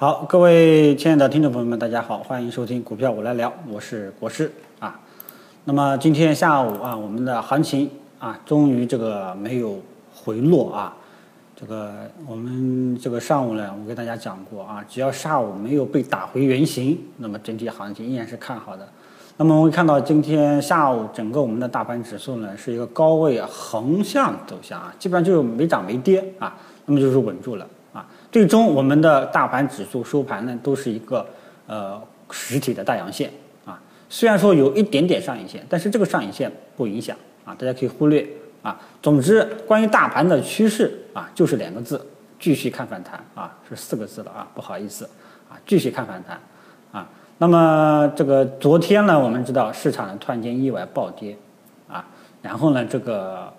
[0.00, 5.00] 好，各位亲爱的听众朋友们，大家好，欢迎收听股票我来聊，我是国师啊。
[5.64, 7.90] 那么今天下午啊，我们的行情
[8.20, 9.76] 啊，终于这个没有
[10.14, 10.96] 回落啊。
[11.56, 18.88] 这个我们这个上午呢，我跟大家讲过啊，只要下午没有被打回原形，那么整体行情依然是看好的。
[19.36, 26.56] 那么我们看到今天下午整个我们的大盘指数呢，是一个高位横向走向啊，基本上就是没涨没跌啊，
[26.86, 27.66] 那么就是稳住了。
[28.30, 31.26] 最终，我们的大盘指数收盘呢，都是一个
[31.66, 31.98] 呃
[32.30, 33.30] 实体的大阳线
[33.64, 33.80] 啊。
[34.10, 38.28] 虽然说有一点点上影线，但是这个上影线不影响啊，大家可以忽略
[38.62, 38.78] 啊。
[39.00, 42.04] 总之，关于大盘的趋势啊，就是两个字：
[42.38, 45.08] 继续看反弹啊，是四个字了啊，不好意思
[45.48, 46.38] 啊，继续看反弹
[46.92, 47.08] 啊。
[47.38, 51.34] 那么这个昨天呢，我们知道市场呢突然间意外暴跌
[51.88, 52.04] 啊，
[52.42, 53.50] 然后呢这个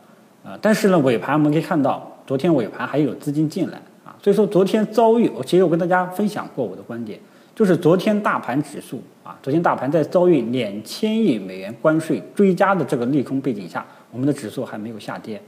[0.44, 3.81] 呃，但是呢尾盘我们可以看到，昨天尾盘还有资金进来。
[4.22, 7.18] 所以说，昨天遭遇，我其实我跟大家分享过我的观点，
[7.55, 15.42] 就是昨天大盘指数啊，昨天大盘在遭遇两千亿美元关税追加的这个利空背景下，我们的指数还没有下跌，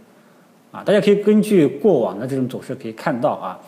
[0.72, 3.60] 啊，大家可以根据过往的这种走势可以看到啊，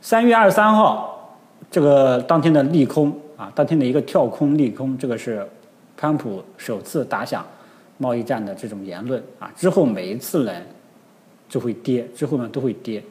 [0.00, 1.36] 三月二十三号
[1.68, 5.44] 这个当天的利空啊，当天的一个跳空利空，这个是
[5.96, 7.44] 川普首次打响
[7.98, 10.52] 贸易战的这种言论啊，之后每一次呢
[11.48, 13.02] 就会跌，之后呢都会跌。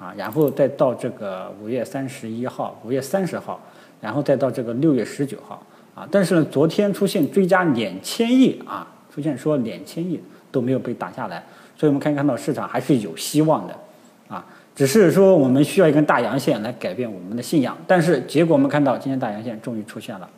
[0.00, 3.60] 啊，然后再到这个五月三十一号、五月三十号，
[4.00, 5.62] 然后再到这个六月十九号，
[5.94, 10.18] 啊，但是呢，昨天出现追加两千亿啊，出现说两千亿
[10.50, 11.44] 都没有被打下来，
[11.76, 13.76] 所以我们可以看到市场还是有希望的，
[14.28, 20.30] 啊，只是说我们需要一根大阳线来改变我们的信仰，但是结果我们看到今天大阳线终于出现了，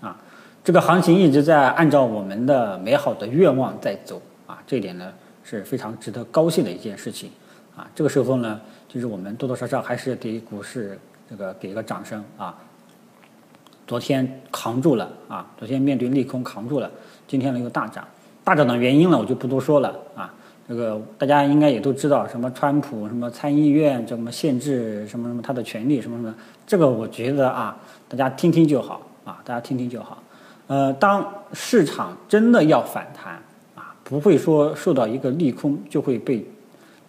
[0.00, 0.18] 啊，
[0.64, 5.12] 这个行情一直在按照我们的美好的愿望在走，啊，这一点呢
[5.44, 7.30] 是非常值得高兴的一件事情。
[7.76, 10.98] 啊，这个时候呢，就是我们多多少少还是给股市
[11.30, 12.54] 这个给一个掌声啊。
[13.86, 16.90] 昨天扛住了啊，昨天面对利空扛住了，
[17.26, 18.06] 今天呢又大涨，
[18.44, 20.32] 大涨的原因呢我就不多说了啊。
[20.68, 26.34] 这个大家应该也都知道，什么川普什么参议院什么限制什么什么他的权利什么什么，
[26.66, 27.76] 这个我觉得啊，
[28.08, 30.22] 大家听听就好啊，大家听听就好。
[30.68, 33.34] 呃，当市场真的要反弹
[33.74, 36.46] 啊，不会说受到一个利空就会被。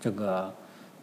[0.03, 0.51] 这个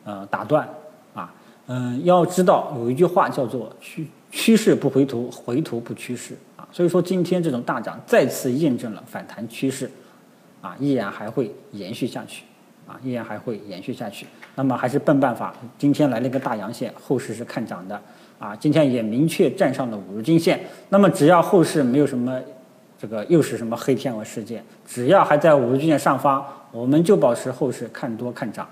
[0.05, 0.69] 呃打断
[1.15, 1.33] 啊，
[1.69, 6.69] 嗯，要知道有一句话叫做趋趋势不回头，回头不趋势啊。
[6.71, 9.91] 所以说今天这种大涨再次验证了反弹趋势
[10.60, 12.44] 啊，依然还会延续下去
[12.87, 14.27] 啊，依然还会延续下去。
[14.55, 17.99] 那么还是笨办法，今天来了一个大阳线，后市是看涨的
[18.39, 18.55] 啊。
[18.55, 20.60] 今天也明确站上了五日均线。
[20.91, 22.39] 那么只要后市没有什么
[22.99, 28.69] 这个又是什么黑天鹅事件，只要还在五日均线上方，我们就保持后市看多看涨。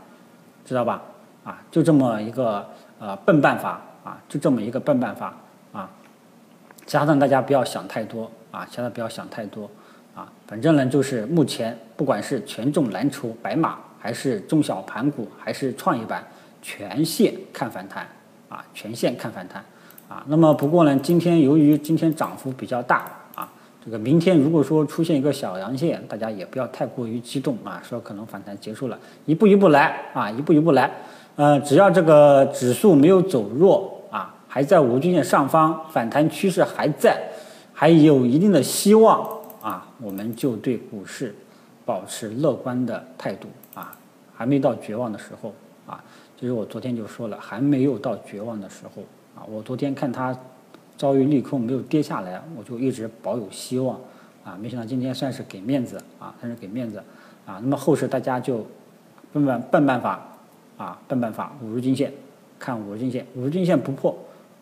[0.69, 1.03] 知道吧？
[1.45, 2.69] 啊，就这么一个
[2.99, 5.35] 呃笨办法啊，就这么一个笨办法
[5.73, 5.89] 啊。
[6.85, 9.71] 其他的大家不要想太多啊，其他不要想太多
[10.15, 10.31] 啊。
[10.47, 16.23] 反正呢，就是目前不管是权重蓝筹白马，还是中小盘股，还是创业板，
[16.61, 18.07] 全线看反弹
[18.51, 19.65] 啊，全线看反弹
[20.07, 20.23] 啊。
[20.27, 23.11] 那么不过呢，今天由于今天涨幅比较大。
[23.89, 30.93] 这个明天如果说出现一个小阳线，大家也不要太过于激动啊，说可能反弹结束了，一步一步来啊，一步一步来，
[31.37, 37.19] 呃，只要这个指数没有走弱啊，还在五均线上方，反弹趋势还在，
[37.73, 39.27] 还有一定的希望
[39.63, 41.35] 啊，我们就对股市
[41.87, 43.97] 保持乐观的态度啊，
[44.35, 45.55] 还没到绝望的时候
[45.87, 46.05] 啊，
[46.37, 49.03] 就是我昨天就说了，还没有到绝望的时候
[49.35, 50.39] 啊，我昨天看它。
[50.99, 53.97] 遭遇利空没有跌下来，我就一直保有希望，
[54.45, 56.99] 啊，没想到今天算是给面子啊，算是给面子，
[57.47, 58.67] 啊，那么后市大家就
[59.33, 60.29] 笨办笨办法，
[60.77, 62.13] 啊，笨办法，五日均线，
[62.59, 64.13] 看五日均线，五日均线不破，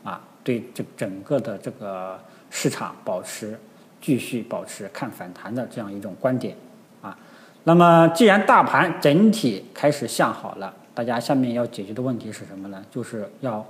[0.04, 2.18] 啊，对这整个的这个
[2.50, 3.58] 市场保持
[4.02, 6.54] 继续保持看反弹的这样一种观点，
[7.00, 7.18] 啊，
[7.64, 12.84] 那么既然大盘整体开始向好了，大家下面要解决的问题是什么呢？
[12.90, 13.64] 就是要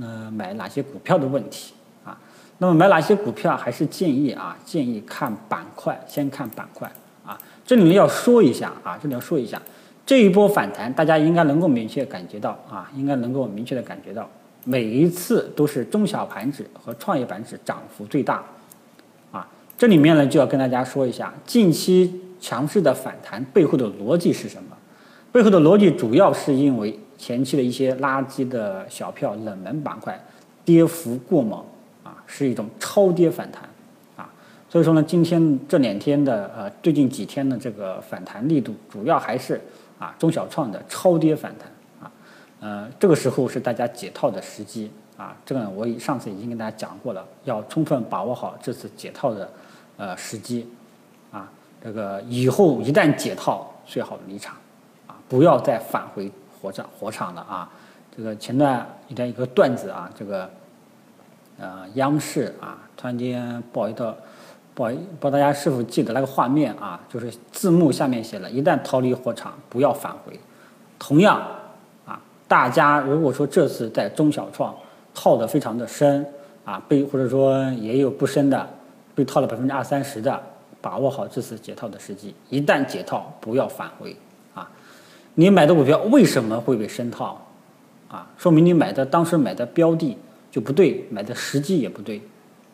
[0.00, 1.72] 呃买哪些股票的问题。
[2.58, 3.56] 那么买哪些股票？
[3.56, 6.90] 还是建议啊，建议看板块，先看板块
[7.26, 7.38] 啊。
[7.66, 9.60] 这里面要说一下啊，这里要说一下，
[10.06, 14.28] 这一波反弹，大家应该能够明确感觉到啊，应该能够明确的感觉到，
[14.64, 18.42] 每一次都是中小盘指和创业板指涨幅最大
[19.32, 19.48] 啊。
[19.76, 24.76] 这里面呢，就要跟大家说一下，近期强势的反弹背后的逻辑是什么？
[25.32, 30.24] 背后的逻辑主要是因为前期的一些垃圾的小票、冷门板块
[30.64, 31.60] 跌幅过猛。
[32.04, 33.68] 啊是一种超跌反弹，
[34.16, 34.30] 啊，
[34.68, 39.60] 所以说呢，今天这两天的呃，最近几天的这个反弹力度，主要还是
[39.98, 41.68] 啊中小创的超跌反弹，
[42.02, 42.12] 啊，
[42.60, 49.50] 呃，这个时候是大家解套的时机，啊，这个我上次已经跟大家讲过了，要充分把握好这次解套的
[49.96, 50.68] 呃时机，
[51.32, 51.50] 啊，
[51.82, 54.54] 这个以后一旦解套，最好离场，
[55.06, 56.30] 啊，不要再返回
[56.60, 57.70] 火场火场了啊。
[58.16, 60.48] 这个前段一段一个段子啊，这个
[61.58, 64.16] 呃央视啊，突然间报一道，
[64.74, 70.38] 报不知道大家是否记得那个画面啊，就是字幕下面写了一旦逃离火场，不要返回。
[70.98, 71.40] 同样
[72.06, 74.74] 啊，大家如果说这次在中小创
[75.14, 76.26] 套的非常的深
[76.64, 78.68] 啊，被或者说也有不深的，
[79.14, 80.40] 被套了百分之二三十的，
[80.80, 84.16] 把握好这次解套的时机，一旦解套不要返回
[84.54, 84.68] 啊。
[85.34, 87.40] 你买的股票为什么会被深套？
[88.08, 90.16] 啊，说明你买的当时买的标的
[90.54, 92.22] 就不对，买的时机也不对，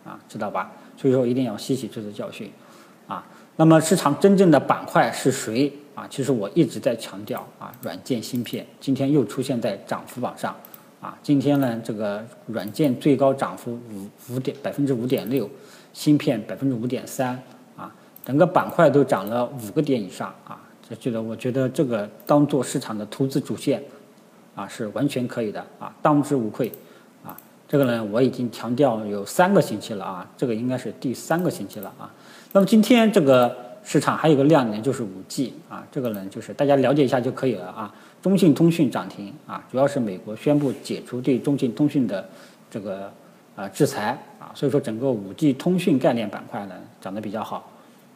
[0.04, 0.70] 啊，知道吧？
[0.98, 2.52] 所以说一定要吸取这次教训，
[3.06, 5.72] 啊，那么市场真正的板块是谁？
[5.94, 10.54] 啊，其实我一直在强调啊，软件芯片今天又出现在涨幅榜上，
[11.00, 15.48] 啊，今天呢这个软件最高涨幅五五点百分之五点六，
[15.94, 17.42] 芯片百分之五点三，
[17.78, 17.90] 啊，
[18.22, 23.82] 整个板块都涨了五个点以上，啊，这觉得我觉得这个当做市场的投资主线。
[24.56, 26.70] 啊，是完全可以的啊，当之无愧，
[27.70, 32.12] 这个呢我已经强调有三个星期了啊，这个应该是第三个星期了啊。
[32.50, 37.94] 那么今天这个市场还有个亮点就是五 G 啊，这个呢就是大家了解一下就可以了啊。
[38.20, 42.28] 中信通讯涨停啊，主要是美国宣布解除对中信通讯的
[42.68, 43.08] 这个
[43.54, 47.70] 啊制裁啊，所以说整个五 G 通讯概念板块呢涨得比较好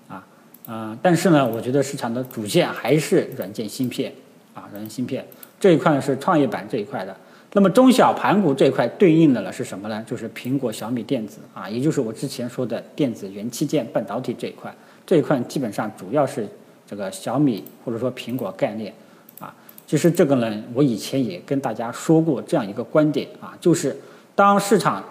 [0.08, 0.26] 啊
[0.66, 4.12] 啊，但是呢，我觉得市场的主线还是软件芯片
[4.52, 5.24] 啊，软件芯片。
[5.60, 7.16] 这一块呢是创业板这一块的，
[7.56, 10.04] 那么中小盘股这一块对应的呢是什么呢？
[10.04, 14.74] 就是苹果、小米电子啊，也就是我之前说的电子元器件、半导体这一块。
[15.06, 16.48] 这一块基本上主要是
[16.84, 18.92] 这个小米或者说苹果概念
[19.38, 19.54] 啊。
[19.86, 23.96] 其实这个呢，我以前也跟大家说过这样一个观点啊，就是
[24.34, 25.04] 当市场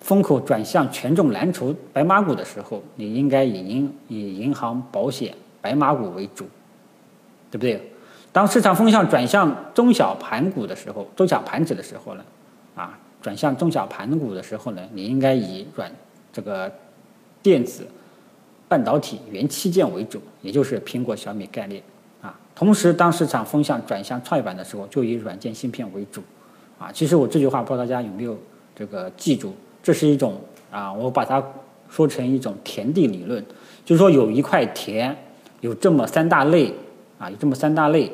[0.00, 6.44] 风口转向权重蓝筹白马股的时候，你应该以银以银行、保险、白马股为主，
[7.50, 7.91] 对不对？
[8.32, 12.24] 当市场风向转向中小盘股的时候，中小盘指的时候呢，
[12.74, 15.92] 啊，转向中小盘股的时候呢，你应该以软
[16.32, 16.72] 这个
[17.42, 17.86] 电子、
[18.68, 21.82] 半导体、元器件为主，也就是苹果、小米概念
[22.22, 22.34] 啊。
[22.54, 26.22] 同时，当市场风向转向创业板的时候，就以软件芯片为主
[26.78, 26.90] 啊。
[26.90, 28.38] 其实我这句话不知道大家有没有
[28.74, 30.40] 这个记住，这是一种
[30.70, 31.44] 啊，我把它
[31.90, 33.44] 说成一种田地理论，
[33.84, 35.14] 就是说有一块田，
[35.60, 36.72] 有这么三大类
[37.18, 38.10] 啊，有这么三大类。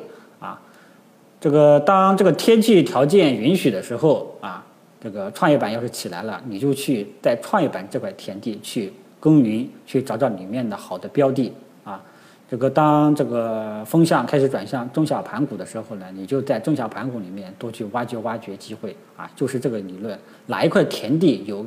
[1.41, 4.65] 这个当这个天气条件允许的时候啊，
[5.01, 11.53] 这个创业板要是起来了，你就去在创业板这块田地去耕耘，去找找里面的好的标的
[11.85, 12.01] 啊。
[12.49, 20.17] 这个当这个风向开始转向中小盘股的时候呢，你就在中小盘股里面多去挖掘挖掘机会啊，就是这个理论。
[20.47, 21.65] 哪一块田地有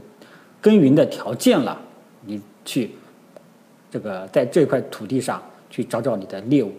[0.60, 1.80] 耕耘的条件了，
[2.26, 2.90] 你去
[3.90, 5.40] 这个在这块土地上
[5.70, 6.72] 去找找你的猎物。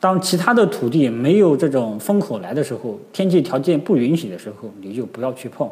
[0.00, 5.68] 当其他的土地没有这种风口来的时候，天气条件不允许的时候，你就不要去碰，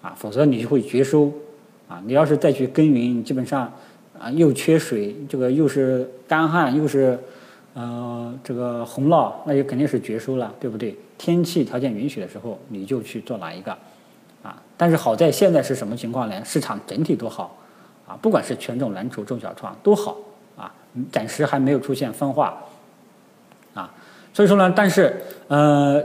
[0.00, 1.32] 啊，否则你就会绝收，
[1.88, 3.72] 啊，你要是再去耕耘，基本上，
[4.18, 7.18] 啊，又缺水，这个又是干旱，又是，
[7.74, 10.96] 呃，这个洪涝，那就肯定是绝收了，对不对？
[11.18, 13.72] 天气条件允许的时候，你就去做哪一个，
[14.44, 16.44] 啊，但是好在现在是什么情况呢？
[16.44, 17.58] 市场整体都好，
[18.06, 20.16] 啊，不管是权重蓝筹、中小创都好，
[20.56, 20.72] 啊，
[21.10, 22.56] 暂时还没有出现分化。
[24.36, 25.98] 所以说呢，但是呃，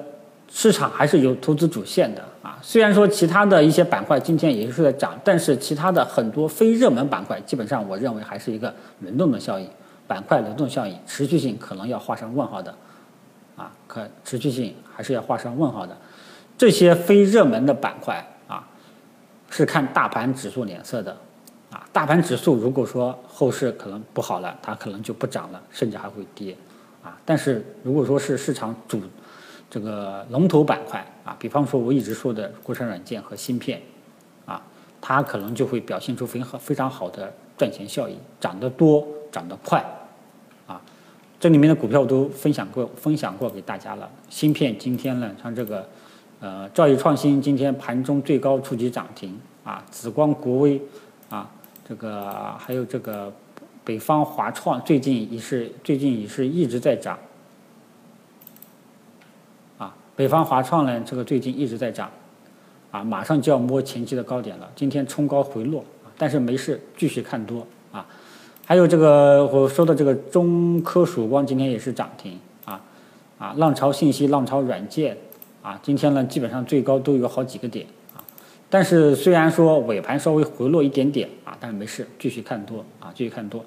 [0.50, 2.58] 市场还是有投资主线的啊。
[2.62, 9.68] 虽然说其他的一些板块今天也是在涨，但是其他的很多非热门板块，基本上我认为还是一个轮动的效应，
[10.08, 12.74] 板块轮动效应，持续性可能要画上问号的，
[13.58, 15.94] 啊，可持续性还是要画上问号的。
[16.58, 18.66] 这些非热门的板块啊，
[19.50, 21.12] 是看大盘指数脸色的，
[21.70, 26.56] 啊，大盘指数如果说后市可能不好了，它可能就不涨了，甚至还会跌。
[27.04, 29.02] 啊，但是如果说是市场主
[29.70, 33.82] 这个龙头板块啊，比方说我一直说的国产软件和芯片，
[34.46, 34.62] 啊，
[35.02, 39.84] 它可能就会表现出非常非常好的赚钱效益，涨得多，涨得快，
[40.68, 40.80] 啊，
[41.40, 44.10] 这里面的股票都分享过分享过给大家了。
[44.30, 45.90] 芯片今天呢，像这个
[46.40, 50.80] 呃兆易创新今天盘中最高触及涨停啊，紫光国威
[51.30, 51.50] 啊，
[51.88, 53.34] 这个还有这个。
[53.92, 57.20] 北方华创最近也是最近也是一直在涨，
[59.78, 62.10] 啊，北方华创呢，这个最近一直在涨，
[62.90, 64.72] 啊，马上就要摸前期的高点了。
[64.78, 65.84] 今天冲高回落，
[66.18, 68.08] 但是没事，继续看多啊。
[68.66, 72.82] 还有这个我说的这个中科曙光今天也是涨停啊，
[73.38, 75.18] 啊，浪潮信息、浪潮软件
[75.62, 77.86] 啊，今天呢基本上最高都有好几个点
[78.72, 83.64] 但是虽然说尾盘稍微回落一点点啊，但是没事，继续看多啊，继续看多。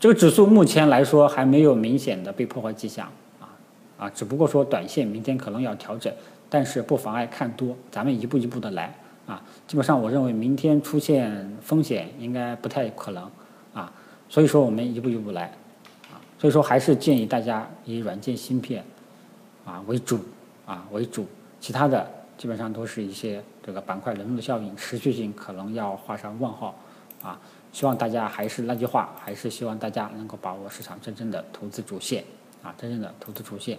[0.00, 3.06] 这个指数目前来说还没有明显的被破坏迹象
[3.38, 3.52] 啊
[3.98, 6.10] 啊，只不过说短线明天可能要调整，
[6.48, 9.42] 但是不妨碍看多，咱们一步一步的来啊。
[9.68, 13.30] 基本上我认为明天出现风险应该不太可能
[13.74, 13.92] 啊，
[14.30, 15.54] 所以说我们一步一步来
[16.10, 18.82] 啊，所以说还是建议大家以软件芯片
[19.66, 20.18] 啊为主
[20.64, 21.26] 啊为主，
[21.60, 26.74] 其他的基本上都是一些这个板块轮动的效应，持续性可能要画上问号。
[27.22, 27.38] 啊。
[27.72, 32.22] 希望大家还是那句话，还是希望大家能够把握市场真正的投资主线。
[32.62, 33.78] 啊，真正的投资主线。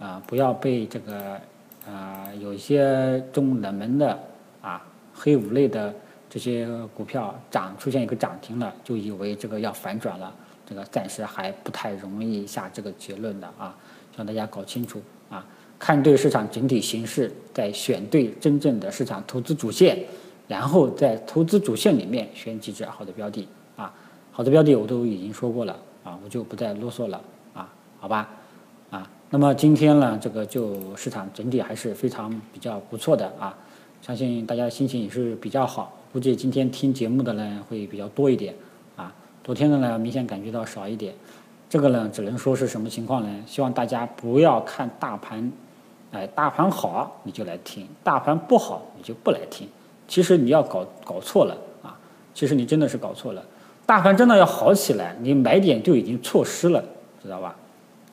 [0.00, 1.38] 啊，不要被这个
[1.86, 4.18] 啊有一些中冷门的
[4.62, 5.94] 啊黑五类的
[6.28, 10.34] 这些股票涨出现一个涨停了，就以为这个要反转了，
[10.66, 13.76] 这个暂时还不太容易下这个结论的啊，
[14.10, 15.00] 希望大家搞清楚
[15.30, 15.46] 啊，
[15.84, 19.98] 看对市场整体形势，再选对真正的市场投资主线。
[20.48, 23.92] 然后在投资主线里面选几只好的标的啊，
[24.32, 27.20] 好的标的我都已经说过了啊，我就不再啰嗦了
[27.52, 28.30] 啊，好吧
[28.88, 33.54] 啊，那么今天呢，这个就市场整体还是非常比较不错的啊，
[34.00, 38.54] 相信大家心情也是比较好，估计今天听节目的呢会比较多一点
[38.96, 41.14] 啊，昨天的呢明显感觉到少一点，
[41.68, 43.44] 这个呢只能说是什么情况呢？
[43.46, 45.52] 希望大家不要看大盘，
[46.14, 49.68] 哎，大盘好你就来听，大盘不好你就不来听。
[50.06, 51.98] 其实你要搞搞错了啊！
[52.32, 53.42] 其实你真的是搞错了。
[53.84, 56.84] 大盘真的要好起来，你买点就已经错失了，
[57.20, 57.56] 知道吧？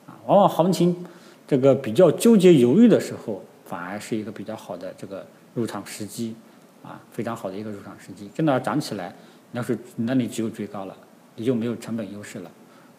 [0.08, 1.06] 啊，往往行情
[1.46, 6.34] 这个比较纠结犹豫的时候，反而是一个比较好的这个入场时机
[6.82, 8.28] 啊，非常好的一个入场时机。
[8.34, 9.14] 真的要涨起来，
[9.52, 10.96] 要是那你只有追高了，
[11.36, 12.50] 你就没有成本优势了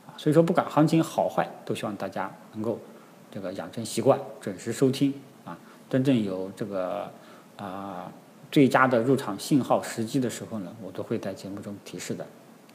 [0.08, 0.16] 啊。
[0.16, 2.80] 所以说，不管行情好坏，都希望大家能够
[3.34, 5.12] 这个养成习惯，准时收听
[5.44, 5.58] 啊。
[5.90, 7.10] 真正有这个
[7.58, 8.12] 啊。
[8.52, 12.24] 最佳的入场信号时机的时候呢，我都会在节目中提示的，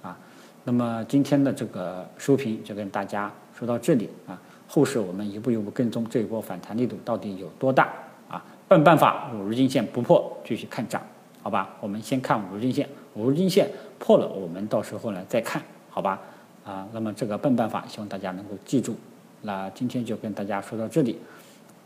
[0.02, 0.18] 啊，
[0.64, 4.36] 那么今天的这个收评就跟大家说到这里啊，
[4.66, 7.92] 后市我们一步一步跟踪这一波反弹力度到底有多大
[8.28, 8.44] 啊？
[8.66, 11.00] 笨办法五日均线不破继续看涨，
[11.44, 11.70] 好吧？
[11.80, 16.20] 我们先看五日均线，五日均线破了，我们到时候呢再看，好吧？
[16.64, 18.96] 啊，那么这个笨办法希望大家能够记住。
[19.42, 21.18] 那今天就跟大家说到这里，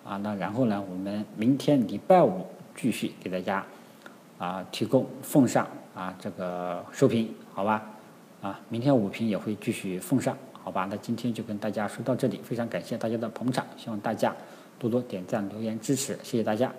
[0.04, 3.64] 啊，那然后呢，我们明天礼拜五继续给大家。
[4.38, 7.80] 啊，提供奉上啊，这个收评，好吧？
[8.40, 10.88] 啊，明天五评也会继续奉上，好吧？
[10.90, 14.34] 那今天就跟大家说到这里，非常感谢大家的捧场，希望大家
[14.80, 16.72] 多多点赞、留言支持，谢谢大家。